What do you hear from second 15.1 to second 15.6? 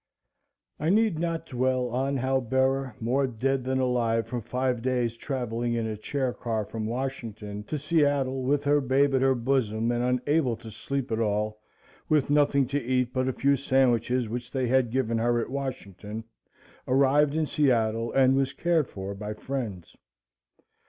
her at